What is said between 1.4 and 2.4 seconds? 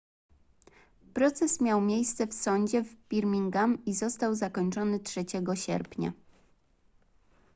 miał miejsce w